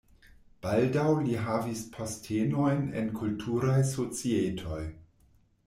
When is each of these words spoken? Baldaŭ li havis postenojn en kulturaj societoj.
Baldaŭ 0.61 1.11
li 1.27 1.35
havis 1.47 1.83
postenojn 1.97 2.89
en 3.03 3.13
kulturaj 3.21 3.79
societoj. 3.93 4.83